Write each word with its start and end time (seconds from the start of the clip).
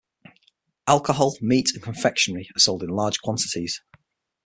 Alcohol, 0.87 1.37
meat 1.41 1.73
and 1.75 1.83
confectionery 1.83 2.49
are 2.55 2.59
sold 2.59 2.81
in 2.81 2.89
large 2.89 3.21
quantities. 3.21 3.83